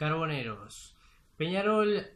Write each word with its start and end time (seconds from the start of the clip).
Carboneros. 0.00 0.96
Peñarol 1.36 2.06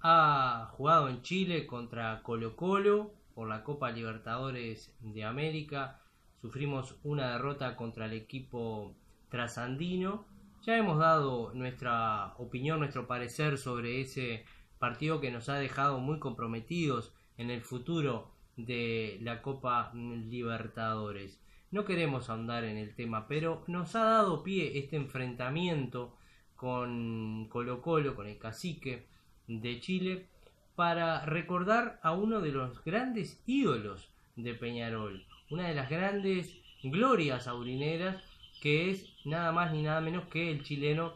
ha 0.00 0.70
jugado 0.72 1.08
en 1.08 1.22
Chile 1.22 1.68
contra 1.68 2.20
Colo 2.24 2.56
Colo 2.56 3.14
por 3.32 3.48
la 3.48 3.62
Copa 3.62 3.92
Libertadores 3.92 4.92
de 4.98 5.22
América. 5.22 6.00
Sufrimos 6.40 6.96
una 7.04 7.30
derrota 7.30 7.76
contra 7.76 8.06
el 8.06 8.14
equipo 8.14 8.96
trasandino. 9.28 10.26
Ya 10.66 10.76
hemos 10.78 10.98
dado 10.98 11.52
nuestra 11.54 12.34
opinión, 12.38 12.80
nuestro 12.80 13.06
parecer 13.06 13.56
sobre 13.56 14.00
ese 14.00 14.44
partido 14.80 15.20
que 15.20 15.30
nos 15.30 15.48
ha 15.48 15.60
dejado 15.60 16.00
muy 16.00 16.18
comprometidos 16.18 17.14
en 17.36 17.50
el 17.50 17.62
futuro 17.62 18.32
de 18.56 19.16
la 19.22 19.42
Copa 19.42 19.92
Libertadores. 19.94 21.40
No 21.70 21.84
queremos 21.84 22.30
ahondar 22.30 22.64
en 22.64 22.78
el 22.78 22.96
tema, 22.96 23.28
pero 23.28 23.62
nos 23.68 23.94
ha 23.94 24.02
dado 24.02 24.42
pie 24.42 24.76
este 24.76 24.96
enfrentamiento 24.96 26.18
con 26.58 27.46
Colo 27.48 27.80
Colo, 27.80 28.16
con 28.16 28.26
el 28.26 28.36
cacique 28.36 29.06
de 29.46 29.78
Chile, 29.78 30.26
para 30.74 31.24
recordar 31.24 32.00
a 32.02 32.12
uno 32.12 32.40
de 32.40 32.50
los 32.50 32.84
grandes 32.84 33.40
ídolos 33.46 34.10
de 34.34 34.54
Peñarol, 34.54 35.24
una 35.50 35.68
de 35.68 35.74
las 35.76 35.88
grandes 35.88 36.52
glorias 36.82 37.46
aurineras, 37.46 38.24
que 38.60 38.90
es 38.90 39.06
nada 39.24 39.52
más 39.52 39.72
ni 39.72 39.82
nada 39.82 40.00
menos 40.00 40.26
que 40.26 40.50
el 40.50 40.64
chileno 40.64 41.14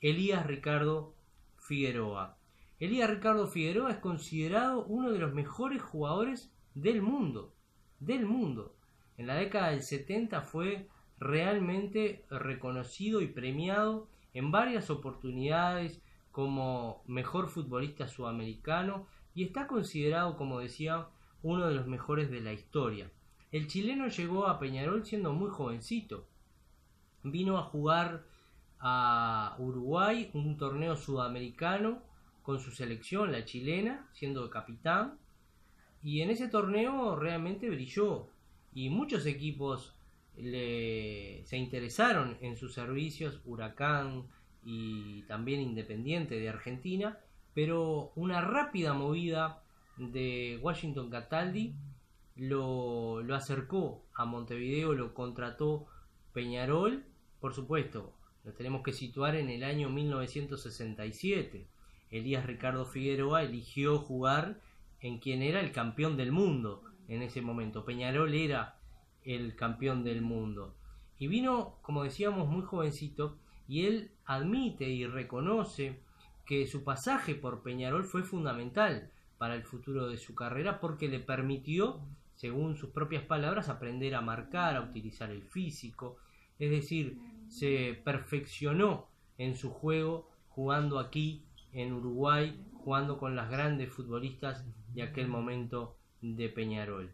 Elías 0.00 0.46
Ricardo 0.46 1.12
Figueroa. 1.58 2.36
Elías 2.78 3.10
Ricardo 3.10 3.48
Figueroa 3.48 3.90
es 3.90 3.98
considerado 3.98 4.84
uno 4.84 5.10
de 5.10 5.18
los 5.18 5.34
mejores 5.34 5.82
jugadores 5.82 6.52
del 6.76 7.02
mundo, 7.02 7.52
del 7.98 8.26
mundo. 8.26 8.76
En 9.16 9.26
la 9.26 9.34
década 9.34 9.70
del 9.70 9.82
70 9.82 10.42
fue 10.42 10.86
realmente 11.18 12.24
reconocido 12.30 13.20
y 13.20 13.26
premiado 13.26 14.13
en 14.34 14.50
varias 14.50 14.90
oportunidades 14.90 16.02
como 16.32 17.02
mejor 17.06 17.48
futbolista 17.48 18.08
sudamericano 18.08 19.06
y 19.34 19.44
está 19.44 19.66
considerado, 19.66 20.36
como 20.36 20.60
decía, 20.60 21.06
uno 21.42 21.66
de 21.66 21.74
los 21.74 21.86
mejores 21.86 22.30
de 22.30 22.40
la 22.40 22.52
historia. 22.52 23.10
El 23.52 23.68
chileno 23.68 24.08
llegó 24.08 24.46
a 24.46 24.58
Peñarol 24.58 25.04
siendo 25.04 25.32
muy 25.32 25.50
jovencito. 25.50 26.26
Vino 27.22 27.56
a 27.56 27.62
jugar 27.62 28.26
a 28.80 29.54
Uruguay 29.58 30.30
un 30.34 30.56
torneo 30.56 30.96
sudamericano 30.96 32.02
con 32.42 32.58
su 32.58 32.70
selección, 32.70 33.30
la 33.30 33.44
chilena, 33.44 34.08
siendo 34.12 34.50
capitán. 34.50 35.18
Y 36.02 36.20
en 36.20 36.30
ese 36.30 36.48
torneo 36.48 37.16
realmente 37.16 37.70
brilló 37.70 38.28
y 38.74 38.90
muchos 38.90 39.24
equipos 39.24 39.93
se 40.36 41.56
interesaron 41.56 42.36
en 42.40 42.56
sus 42.56 42.74
servicios, 42.74 43.40
Huracán 43.44 44.24
y 44.64 45.22
también 45.22 45.60
Independiente 45.60 46.38
de 46.38 46.48
Argentina, 46.48 47.18
pero 47.54 48.12
una 48.16 48.40
rápida 48.40 48.94
movida 48.94 49.62
de 49.96 50.58
Washington 50.60 51.10
Cataldi 51.10 51.74
lo, 52.36 53.22
lo 53.22 53.34
acercó 53.34 54.04
a 54.14 54.24
Montevideo, 54.24 54.94
lo 54.94 55.14
contrató 55.14 55.86
Peñarol, 56.32 57.04
por 57.40 57.54
supuesto, 57.54 58.12
lo 58.44 58.52
tenemos 58.52 58.82
que 58.82 58.92
situar 58.92 59.36
en 59.36 59.50
el 59.50 59.62
año 59.62 59.88
1967. 59.88 61.66
Elías 62.10 62.46
Ricardo 62.46 62.84
Figueroa 62.84 63.42
eligió 63.42 63.98
jugar 63.98 64.60
en 65.00 65.18
quien 65.18 65.42
era 65.42 65.60
el 65.60 65.72
campeón 65.72 66.16
del 66.16 66.32
mundo, 66.32 66.82
en 67.08 67.22
ese 67.22 67.40
momento. 67.40 67.84
Peñarol 67.84 68.34
era 68.34 68.78
el 69.24 69.56
campeón 69.56 70.04
del 70.04 70.22
mundo. 70.22 70.74
Y 71.18 71.28
vino, 71.28 71.78
como 71.82 72.04
decíamos, 72.04 72.48
muy 72.48 72.62
jovencito 72.62 73.38
y 73.66 73.86
él 73.86 74.10
admite 74.24 74.88
y 74.88 75.06
reconoce 75.06 76.00
que 76.44 76.66
su 76.66 76.84
pasaje 76.84 77.34
por 77.34 77.62
Peñarol 77.62 78.04
fue 78.04 78.22
fundamental 78.22 79.10
para 79.38 79.54
el 79.54 79.62
futuro 79.64 80.08
de 80.08 80.18
su 80.18 80.34
carrera 80.34 80.80
porque 80.80 81.08
le 81.08 81.20
permitió, 81.20 82.00
según 82.34 82.76
sus 82.76 82.90
propias 82.90 83.22
palabras, 83.24 83.68
aprender 83.68 84.14
a 84.14 84.20
marcar, 84.20 84.76
a 84.76 84.82
utilizar 84.82 85.30
el 85.30 85.42
físico, 85.42 86.18
es 86.58 86.70
decir, 86.70 87.18
se 87.48 88.00
perfeccionó 88.04 89.08
en 89.38 89.56
su 89.56 89.70
juego 89.70 90.30
jugando 90.48 90.98
aquí 90.98 91.44
en 91.72 91.92
Uruguay, 91.92 92.60
jugando 92.74 93.18
con 93.18 93.34
las 93.34 93.50
grandes 93.50 93.90
futbolistas 93.90 94.64
de 94.94 95.02
aquel 95.02 95.28
momento 95.28 95.96
de 96.20 96.48
Peñarol. 96.48 97.12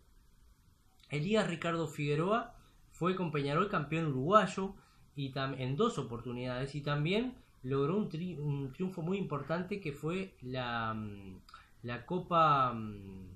Elías 1.10 1.48
Ricardo 1.48 1.88
Figueroa 1.88 2.54
fue 2.92 3.16
con 3.16 3.32
Peñarol 3.32 3.68
campeón 3.68 4.06
uruguayo 4.06 4.74
en 5.16 5.76
dos 5.76 5.98
oportunidades 5.98 6.74
y 6.74 6.80
también 6.80 7.34
logró 7.62 7.96
un, 7.96 8.08
triunfo 8.72 9.02
muy 9.02 9.18
importante 9.18 9.80
que 9.80 9.92
fue 9.92 10.34
la, 10.40 10.94
mm, 10.94 11.40
la 11.82 12.06
Copa, 12.06 12.72
mm, 12.72 13.28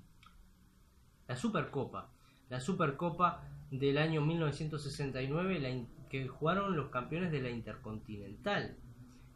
la 1.28 1.36
Supercopa, 1.36 2.08
la 2.48 2.60
Supercopa 2.60 3.42
del 3.70 3.98
año 3.98 4.22
1969 4.22 5.86
que 6.08 6.28
jugaron 6.28 6.76
los 6.76 6.90
campeones 6.90 7.32
de 7.32 7.42
la 7.42 7.50
Intercontinental 7.50 8.76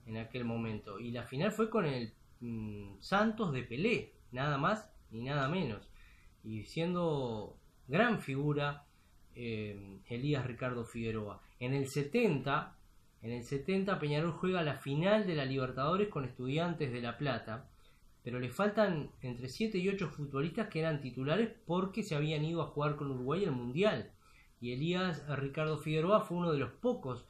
en 0.06 0.16
aquel 0.16 0.44
momento 0.44 0.99
y 0.99 1.10
la 1.10 1.25
final 1.25 1.53
fue 1.53 1.69
con 1.69 1.84
el 1.84 2.15
mm, 2.41 3.00
Santos 3.00 3.53
de 3.53 3.62
Pelé, 3.62 4.15
nada 4.32 4.56
más 4.59 4.91
ni 5.10 5.22
nada 5.22 5.49
menos. 5.49 5.88
Y 6.44 6.65
siendo 6.65 7.59
gran 7.88 8.21
figura 8.21 8.84
eh, 9.34 10.00
Elías 10.09 10.47
Ricardo 10.47 10.84
Figueroa. 10.84 11.41
En 11.59 11.75
el 11.75 11.88
70, 11.88 12.76
en 13.22 13.32
el 13.32 13.43
70 13.43 13.99
Peñarol 13.99 14.32
juega 14.32 14.62
la 14.62 14.75
final 14.75 15.26
de 15.26 15.34
la 15.34 15.44
Libertadores 15.44 16.09
con 16.09 16.25
Estudiantes 16.25 16.93
de 16.93 17.00
La 17.00 17.16
Plata, 17.19 17.69
pero 18.22 18.38
le 18.38 18.50
faltan 18.50 19.10
entre 19.22 19.49
7 19.49 19.78
y 19.78 19.88
8 19.88 20.09
futbolistas 20.09 20.69
que 20.69 20.81
eran 20.81 21.00
titulares 21.00 21.50
porque 21.66 22.03
se 22.03 22.15
habían 22.15 22.44
ido 22.44 22.62
a 22.62 22.66
jugar 22.66 22.97
con 22.97 23.10
Uruguay 23.10 23.44
el 23.44 23.53
Mundial. 23.53 24.12
Y 24.60 24.72
Elías 24.72 25.26
Ricardo 25.38 25.78
Figueroa 25.78 26.20
fue 26.20 26.37
uno 26.37 26.53
de 26.53 26.59
los 26.59 26.72
pocos 26.72 27.25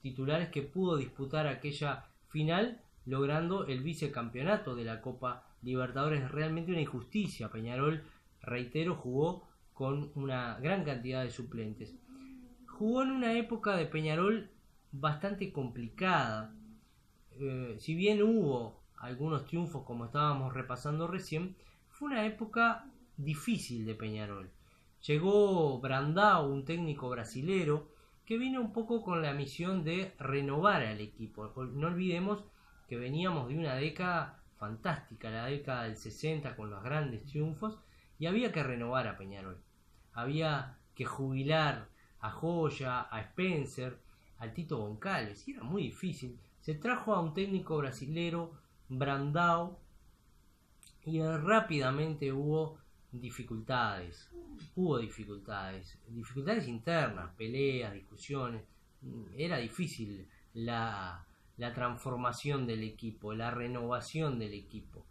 titulares 0.00 0.50
que 0.50 0.62
pudo 0.62 0.96
disputar 0.96 1.46
aquella 1.46 2.04
final 2.28 2.82
logrando 3.06 3.66
el 3.66 3.82
vicecampeonato 3.82 4.74
de 4.76 4.84
la 4.84 5.00
Copa 5.00 5.46
Libertadores. 5.62 6.30
Realmente 6.30 6.72
una 6.72 6.82
injusticia. 6.82 7.50
Peñarol, 7.50 8.04
reitero, 8.42 8.96
jugó 8.96 9.48
con 9.74 10.12
una 10.14 10.58
gran 10.60 10.84
cantidad 10.84 11.22
de 11.22 11.30
suplentes. 11.30 11.94
Jugó 12.66 13.02
en 13.02 13.10
una 13.10 13.34
época 13.34 13.76
de 13.76 13.86
Peñarol 13.86 14.50
bastante 14.92 15.52
complicada. 15.52 16.54
Eh, 17.32 17.76
si 17.78 17.94
bien 17.94 18.22
hubo 18.22 18.80
algunos 18.98 19.44
triunfos 19.44 19.84
como 19.84 20.06
estábamos 20.06 20.54
repasando 20.54 21.08
recién, 21.08 21.56
fue 21.90 22.08
una 22.10 22.24
época 22.24 22.86
difícil 23.16 23.84
de 23.84 23.94
Peñarol. 23.94 24.50
Llegó 25.06 25.80
Brandao, 25.80 26.48
un 26.48 26.64
técnico 26.64 27.10
brasilero, 27.10 27.88
que 28.24 28.38
vino 28.38 28.60
un 28.60 28.72
poco 28.72 29.02
con 29.02 29.20
la 29.22 29.34
misión 29.34 29.84
de 29.84 30.14
renovar 30.18 30.82
al 30.82 31.00
equipo. 31.00 31.52
No 31.74 31.88
olvidemos 31.88 32.44
que 32.88 32.96
veníamos 32.96 33.48
de 33.48 33.58
una 33.58 33.74
década 33.74 34.42
fantástica, 34.56 35.30
la 35.30 35.46
década 35.46 35.84
del 35.84 35.96
60 35.96 36.56
con 36.56 36.70
los 36.70 36.82
grandes 36.82 37.26
triunfos, 37.26 37.78
y 38.18 38.26
había 38.26 38.52
que 38.52 38.62
renovar 38.62 39.06
a 39.08 39.16
Peñarol. 39.16 39.58
Había 40.12 40.78
que 40.94 41.04
jubilar 41.04 41.88
a 42.20 42.30
Joya, 42.30 43.02
a 43.02 43.20
Spencer, 43.20 43.98
al 44.38 44.52
Tito 44.54 44.78
Goncalves, 44.78 45.46
y 45.48 45.52
era 45.52 45.62
muy 45.62 45.82
difícil. 45.82 46.38
Se 46.60 46.74
trajo 46.74 47.14
a 47.14 47.20
un 47.20 47.34
técnico 47.34 47.76
brasilero, 47.78 48.52
Brandao, 48.88 49.78
y 51.04 51.20
rápidamente 51.22 52.32
hubo 52.32 52.78
dificultades, 53.12 54.30
hubo 54.74 54.98
dificultades, 54.98 55.98
dificultades 56.08 56.66
internas, 56.66 57.34
peleas, 57.36 57.92
discusiones, 57.92 58.62
era 59.36 59.58
difícil 59.58 60.26
la, 60.54 61.26
la 61.58 61.74
transformación 61.74 62.66
del 62.66 62.82
equipo, 62.82 63.34
la 63.34 63.50
renovación 63.50 64.38
del 64.38 64.54
equipo. 64.54 65.04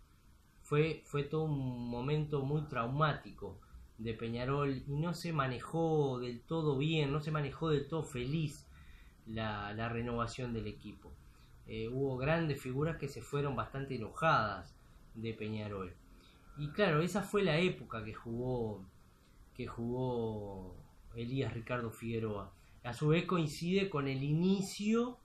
Fue, 0.74 1.04
fue 1.06 1.22
todo 1.22 1.44
un 1.44 1.88
momento 1.88 2.42
muy 2.42 2.64
traumático 2.64 3.60
de 4.00 4.16
Peñarol 4.16 4.82
y 4.88 4.96
no 4.96 5.14
se 5.14 5.32
manejó 5.32 6.18
del 6.20 6.42
todo 6.42 6.80
bien, 6.80 7.12
no 7.12 7.22
se 7.22 7.30
manejó 7.30 7.70
del 7.70 7.88
todo 7.88 8.02
feliz 8.02 8.66
la, 9.28 9.72
la 9.76 9.88
renovación 9.88 10.52
del 10.52 10.66
equipo. 10.66 11.12
Eh, 11.68 11.90
hubo 11.90 12.18
grandes 12.18 12.60
figuras 12.60 12.98
que 12.98 13.08
se 13.08 13.22
fueron 13.22 13.56
bastante 13.56 13.98
enojadas 13.98 14.76
de 15.14 15.36
Peñarol. 15.36 15.94
Y 16.58 16.70
claro, 16.70 17.04
esa 17.04 17.22
fue 17.22 17.44
la 17.44 17.60
época 17.60 18.04
que 18.04 18.16
jugó 18.16 18.84
que 19.54 19.68
jugó 19.68 20.76
Elías 21.14 21.54
Ricardo 21.54 21.92
Figueroa. 21.92 22.52
A 22.84 22.94
su 22.94 23.10
vez 23.10 23.26
coincide 23.26 23.92
con 23.92 24.08
el 24.08 24.24
inicio 24.24 25.20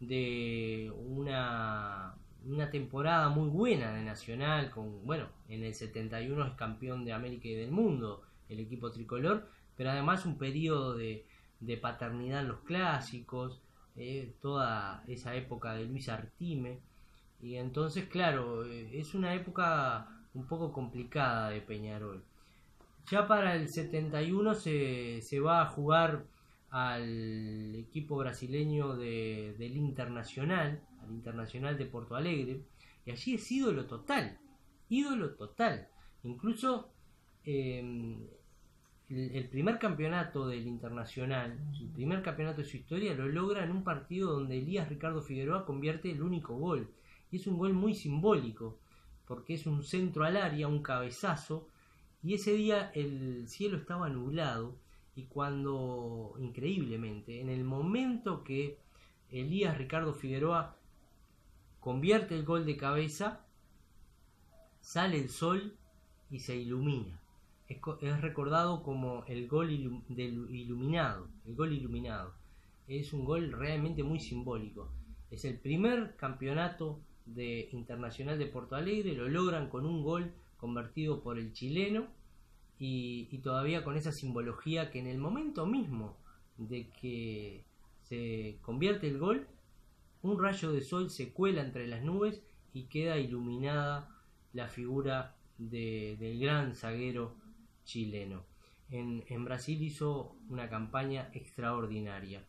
de 0.00 0.90
una, 0.96 2.14
una 2.46 2.70
temporada 2.70 3.28
muy 3.28 3.48
buena 3.48 3.92
de 3.94 4.02
Nacional, 4.02 4.70
con, 4.70 5.04
bueno, 5.06 5.28
en 5.48 5.64
el 5.64 5.74
71 5.74 6.46
es 6.46 6.52
campeón 6.54 7.04
de 7.04 7.12
América 7.12 7.48
y 7.48 7.54
del 7.54 7.70
mundo 7.70 8.22
el 8.48 8.60
equipo 8.60 8.90
tricolor, 8.90 9.48
pero 9.76 9.90
además 9.90 10.26
un 10.26 10.38
periodo 10.38 10.94
de, 10.94 11.26
de 11.60 11.76
paternidad 11.76 12.40
en 12.40 12.48
los 12.48 12.60
clásicos, 12.60 13.60
eh, 13.96 14.34
toda 14.40 15.04
esa 15.06 15.34
época 15.34 15.74
de 15.74 15.84
Luis 15.84 16.08
Artime, 16.08 16.80
Y 17.40 17.56
entonces, 17.56 18.06
claro, 18.08 18.64
eh, 18.64 18.98
es 18.98 19.14
una 19.14 19.34
época 19.34 20.08
un 20.34 20.46
poco 20.46 20.72
complicada 20.72 21.50
de 21.50 21.60
Peñarol. 21.60 22.22
Ya 23.10 23.26
para 23.26 23.54
el 23.54 23.68
71 23.68 24.54
se, 24.54 25.20
se 25.22 25.40
va 25.40 25.62
a 25.62 25.66
jugar 25.66 26.24
al 26.70 27.74
equipo 27.76 28.16
brasileño 28.16 28.96
de, 28.96 29.54
del 29.58 29.76
Internacional, 29.76 30.80
al 31.04 31.12
Internacional 31.14 31.76
de 31.78 31.86
Porto 31.86 32.16
Alegre, 32.16 32.62
y 33.04 33.10
allí 33.10 33.34
es 33.34 33.52
ídolo 33.52 33.86
total, 33.86 34.38
ídolo 34.88 35.34
total. 35.34 35.88
Incluso 36.22 36.90
em, 37.44 38.26
el, 39.08 39.48
primer 39.48 39.78
campeonato 39.78 40.46
del 40.46 40.66
Internacional, 40.66 41.58
el 41.78 41.88
primer 41.90 42.22
campeonato 42.22 42.62
de 42.62 42.68
su 42.68 42.76
historia, 42.76 43.14
lo 43.14 43.28
logra 43.28 43.64
en 43.64 43.70
un 43.70 43.84
partido 43.84 44.32
donde 44.32 44.58
Elías 44.58 44.88
Ricardo 44.88 45.22
Figueroa 45.22 45.66
convierte 45.66 46.10
el 46.10 46.22
único 46.22 46.56
gol. 46.56 46.90
Y 47.30 47.36
es 47.36 47.46
un 47.46 47.58
gol 47.58 47.74
muy 47.74 47.94
simbólico, 47.94 48.78
porque 49.26 49.54
es 49.54 49.66
un 49.66 49.82
centro 49.82 50.24
al 50.24 50.36
área, 50.36 50.68
un 50.68 50.82
cabezazo, 50.82 51.68
y 52.22 52.34
ese 52.34 52.54
día 52.54 52.90
el 52.94 53.48
cielo 53.48 53.76
estaba 53.76 54.08
nublado, 54.08 54.78
y 55.14 55.24
cuando, 55.24 56.34
increíblemente, 56.40 57.40
en 57.40 57.48
el 57.48 57.64
momento 57.64 58.42
que 58.42 58.78
Elías 59.30 59.76
Ricardo 59.76 60.12
Figueroa 60.12 60.76
convierte 61.84 62.34
el 62.34 62.46
gol 62.46 62.64
de 62.64 62.78
cabeza, 62.78 63.44
sale 64.80 65.18
el 65.18 65.28
sol 65.28 65.76
y 66.30 66.38
se 66.38 66.56
ilumina. 66.56 67.20
Es, 67.68 68.20
recordado 68.22 68.82
como 68.82 69.22
el 69.26 69.46
gol 69.46 69.68
del 70.08 70.48
iluminado, 70.50 71.28
el 71.44 71.54
gol 71.54 71.74
iluminado. 71.74 72.32
Es 72.88 73.12
un 73.12 73.26
gol 73.26 73.52
realmente 73.52 74.02
muy 74.02 74.18
simbólico. 74.18 74.88
Es 75.30 75.44
el 75.44 75.58
primer 75.58 76.16
campeonato 76.16 77.00
de 77.26 77.68
internacional 77.72 78.38
de 78.38 78.46
Porto 78.46 78.76
Alegre, 78.76 79.12
lo 79.12 79.28
logran 79.28 79.68
con 79.68 79.84
un 79.84 80.02
gol 80.02 80.32
convertido 80.56 81.22
por 81.22 81.38
el 81.38 81.52
chileno 81.52 82.06
y, 82.78 83.28
y 83.30 83.38
todavía 83.40 83.84
con 83.84 83.98
esa 83.98 84.10
simbología 84.10 84.90
que 84.90 85.00
en 85.00 85.06
el 85.06 85.18
momento 85.18 85.66
mismo 85.66 86.16
de 86.56 86.88
que 86.98 87.62
se 88.04 88.56
convierte 88.62 89.06
el 89.06 89.18
gol, 89.18 89.46
un 90.24 90.42
rayo 90.42 90.72
de 90.72 90.80
sol 90.80 91.10
se 91.10 91.32
cuela 91.32 91.60
entre 91.60 91.86
las 91.86 92.02
nubes 92.02 92.42
y 92.72 92.84
queda 92.84 93.18
iluminada 93.18 94.08
la 94.54 94.68
figura 94.68 95.36
del 95.58 96.40
gran 96.40 96.74
zaguero 96.74 97.36
chileno. 97.84 98.42
En, 98.90 99.44
Brasil 99.44 99.82
hizo 99.82 100.34
una 100.48 100.70
campaña 100.70 101.28
extraordinaria. 101.34 102.42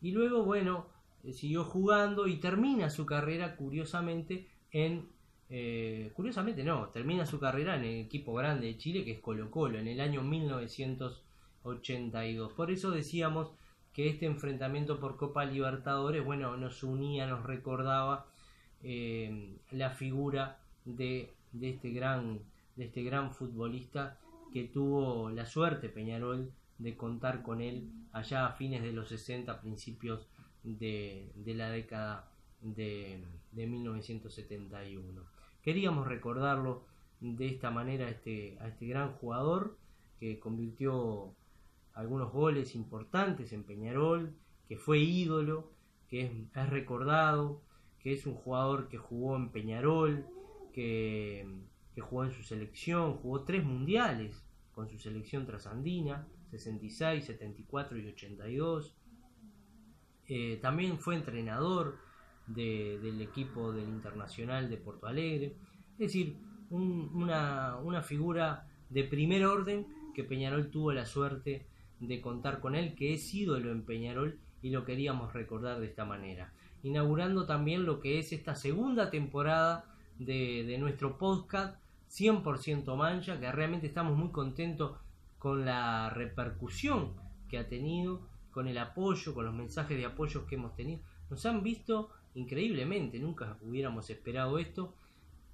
Y 0.00 0.10
luego, 0.10 0.42
bueno, 0.44 0.88
siguió 1.32 1.62
jugando 1.64 2.26
y 2.26 2.40
termina 2.40 2.90
su 2.90 3.06
carrera 3.06 3.54
curiosamente 3.56 4.48
en... 4.72 5.08
Eh, 5.54 6.12
curiosamente 6.14 6.64
no, 6.64 6.88
termina 6.88 7.26
su 7.26 7.38
carrera 7.38 7.76
en 7.76 7.84
el 7.84 8.06
equipo 8.06 8.32
grande 8.32 8.68
de 8.68 8.78
Chile 8.78 9.04
que 9.04 9.12
es 9.12 9.20
Colo 9.20 9.50
Colo 9.50 9.78
en 9.78 9.86
el 9.86 10.00
año 10.00 10.22
1982. 10.22 12.54
Por 12.54 12.70
eso 12.70 12.90
decíamos 12.90 13.52
que 13.92 14.08
este 14.08 14.26
enfrentamiento 14.26 14.98
por 14.98 15.16
Copa 15.16 15.44
Libertadores, 15.44 16.24
bueno, 16.24 16.56
nos 16.56 16.82
unía, 16.82 17.26
nos 17.26 17.44
recordaba 17.44 18.26
eh, 18.82 19.56
la 19.70 19.90
figura 19.90 20.58
de, 20.84 21.32
de, 21.52 21.70
este 21.70 21.90
gran, 21.90 22.40
de 22.76 22.86
este 22.86 23.02
gran 23.02 23.32
futbolista 23.34 24.18
que 24.52 24.64
tuvo 24.64 25.30
la 25.30 25.46
suerte 25.46 25.88
Peñarol 25.88 26.52
de 26.78 26.96
contar 26.96 27.42
con 27.42 27.60
él 27.60 27.90
allá 28.12 28.46
a 28.46 28.52
fines 28.52 28.82
de 28.82 28.92
los 28.92 29.08
60, 29.08 29.60
principios 29.60 30.26
de, 30.62 31.30
de 31.34 31.54
la 31.54 31.70
década 31.70 32.28
de, 32.60 33.22
de, 33.52 33.66
1971. 33.66 35.22
Queríamos 35.62 36.06
recordarlo 36.06 36.84
de 37.20 37.46
esta 37.46 37.70
manera 37.70 38.08
este, 38.08 38.58
a 38.60 38.68
este 38.68 38.86
gran 38.86 39.12
jugador 39.12 39.76
que 40.18 40.38
convirtió 40.40 41.34
algunos 41.94 42.32
goles 42.32 42.74
importantes 42.74 43.52
en 43.52 43.64
Peñarol, 43.64 44.34
que 44.68 44.76
fue 44.76 44.98
ídolo, 44.98 45.70
que 46.08 46.48
es, 46.54 46.70
recordado, 46.70 47.62
que 47.98 48.12
es 48.12 48.26
un 48.26 48.34
jugador 48.34 48.88
que 48.88 48.98
jugó 48.98 49.36
en 49.36 49.50
Peñarol, 49.50 50.26
que, 50.72 51.46
jugó 52.00 52.24
en 52.24 52.32
su 52.32 52.42
selección, 52.42 53.14
jugó 53.14 53.44
tres 53.44 53.64
mundiales 53.64 54.44
con 54.74 54.88
su 54.88 54.98
selección 54.98 55.46
trasandina, 55.46 56.26
66, 56.50 57.24
74 57.24 57.98
y 57.98 58.08
82. 58.08 58.96
Eh, 60.28 60.58
también 60.62 60.98
fue 60.98 61.14
entrenador 61.14 61.98
del 62.46 63.20
equipo 63.20 63.72
del 63.72 63.88
Internacional 63.88 64.68
de 64.68 64.76
Porto 64.76 65.06
Alegre. 65.06 65.56
Es 65.92 66.12
decir, 66.12 66.36
una, 66.70 67.76
una 67.78 68.02
figura 68.02 68.66
de 68.88 69.04
primer 69.04 69.44
orden 69.46 69.86
que 70.14 70.24
Peñarol 70.24 70.70
tuvo 70.70 70.92
la 70.92 71.06
suerte 71.06 71.66
de 72.06 72.20
contar 72.20 72.60
con 72.60 72.74
él, 72.74 72.94
que 72.94 73.14
es 73.14 73.32
ídolo 73.32 73.70
en 73.70 73.84
Peñarol 73.84 74.38
y 74.60 74.70
lo 74.70 74.84
queríamos 74.84 75.32
recordar 75.32 75.80
de 75.80 75.86
esta 75.86 76.04
manera. 76.04 76.52
Inaugurando 76.82 77.46
también 77.46 77.86
lo 77.86 78.00
que 78.00 78.18
es 78.18 78.32
esta 78.32 78.56
segunda 78.56 79.10
temporada 79.10 79.84
de, 80.18 80.64
de 80.64 80.78
nuestro 80.78 81.16
podcast 81.16 81.76
100% 82.10 82.96
Mancha, 82.96 83.38
que 83.38 83.50
realmente 83.52 83.86
estamos 83.86 84.16
muy 84.16 84.30
contentos 84.30 84.98
con 85.38 85.64
la 85.64 86.10
repercusión 86.10 87.12
que 87.48 87.58
ha 87.58 87.68
tenido, 87.68 88.20
con 88.50 88.66
el 88.66 88.78
apoyo, 88.78 89.32
con 89.32 89.44
los 89.44 89.54
mensajes 89.54 89.96
de 89.96 90.06
apoyo 90.06 90.46
que 90.46 90.56
hemos 90.56 90.74
tenido. 90.74 91.00
Nos 91.30 91.46
han 91.46 91.62
visto 91.62 92.10
increíblemente, 92.34 93.18
nunca 93.18 93.56
hubiéramos 93.62 94.10
esperado 94.10 94.58
esto. 94.58 94.94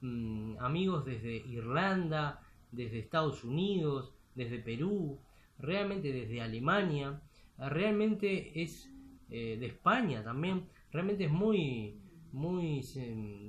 Mm, 0.00 0.56
amigos 0.61 1.05
desde 1.05 1.37
Irlanda, 1.37 2.41
desde 2.73 3.00
Estados 3.00 3.45
Unidos, 3.45 4.12
desde 4.35 4.59
Perú, 4.59 5.19
realmente 5.59 6.13
desde 6.13 6.41
Alemania, 6.41 7.21
realmente 7.59 8.63
es 8.63 8.91
eh, 9.31 9.57
de 9.59 9.67
España 9.67 10.23
también, 10.23 10.67
realmente 10.91 11.25
es 11.25 11.31
muy, 11.31 11.99
muy, 12.33 12.83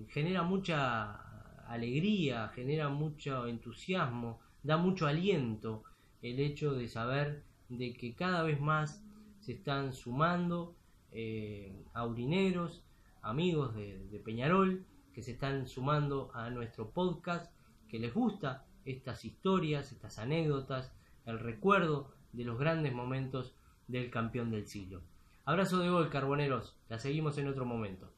genera 0.09 0.43
mucha 0.43 1.29
alegría, 1.67 2.49
genera 2.49 2.89
mucho 2.89 3.47
entusiasmo, 3.47 4.39
da 4.63 4.77
mucho 4.77 5.07
aliento 5.07 5.83
el 6.21 6.39
hecho 6.39 6.73
de 6.73 6.87
saber 6.87 7.43
de 7.69 7.93
que 7.93 8.15
cada 8.15 8.43
vez 8.43 8.59
más 8.59 9.03
se 9.39 9.53
están 9.53 9.93
sumando 9.93 10.75
eh, 11.11 11.85
aurineros, 11.93 12.83
amigos 13.21 13.75
de, 13.75 13.99
de 14.07 14.19
Peñarol, 14.19 14.85
que 15.13 15.21
se 15.21 15.31
están 15.31 15.67
sumando 15.67 16.31
a 16.33 16.49
nuestro 16.49 16.89
podcast, 16.89 17.53
que 17.87 17.99
les 17.99 18.13
gusta 18.13 18.65
estas 18.85 19.25
historias, 19.25 19.91
estas 19.91 20.19
anécdotas, 20.19 20.93
el 21.31 21.39
recuerdo 21.39 22.11
de 22.33 22.43
los 22.43 22.59
grandes 22.59 22.93
momentos 22.93 23.53
del 23.87 24.09
campeón 24.09 24.51
del 24.51 24.67
siglo. 24.67 25.01
Abrazo 25.45 25.79
de 25.79 25.89
gol, 25.89 26.09
carboneros. 26.09 26.75
La 26.89 26.99
seguimos 26.99 27.37
en 27.37 27.47
otro 27.47 27.65
momento. 27.65 28.11